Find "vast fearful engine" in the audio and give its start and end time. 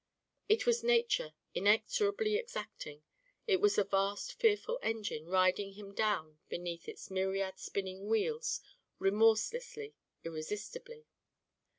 3.83-5.27